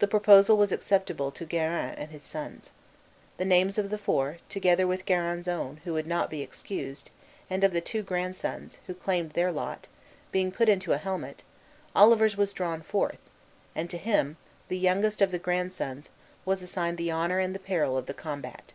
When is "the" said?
0.00-0.06, 3.38-3.46, 3.88-3.96, 7.72-7.80, 14.68-14.76, 15.30-15.38, 16.98-17.10, 17.54-17.58, 18.04-18.12